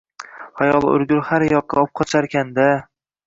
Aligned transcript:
Xayol 0.61 0.87
o`lgur 0.93 1.21
har 1.27 1.45
yoqqa 1.53 1.81
opqocharkan-da 1.89 2.67